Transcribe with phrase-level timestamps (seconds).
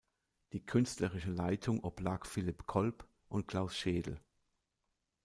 [0.53, 4.19] Die künstlerische Leitung oblag Philipp Kolb und Klaus Schedl.